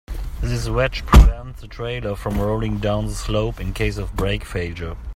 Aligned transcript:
This 0.41 0.67
wedge 0.67 1.05
prevents 1.05 1.61
the 1.61 1.67
trailer 1.67 2.15
from 2.15 2.39
rolling 2.41 2.79
down 2.79 3.05
the 3.05 3.13
slope 3.13 3.59
in 3.59 3.71
case 3.71 3.97
of 3.99 4.15
brake 4.15 4.43
failure. 4.43 4.95